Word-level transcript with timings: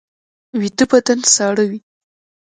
ویده 0.59 0.85
بدن 0.91 1.19
ساړه 1.33 1.63
وي 1.69 1.79